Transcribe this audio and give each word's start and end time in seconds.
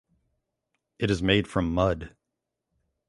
It 0.97 1.11
is 1.11 1.21
made 1.21 1.47
from 1.47 1.71
mud. 1.75 2.15